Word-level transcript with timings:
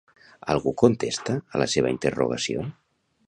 Algú 0.53 0.71
contesta 0.81 1.35
a 1.57 1.61
la 1.63 1.69
seva 1.75 1.93
interrogació? 1.97 2.67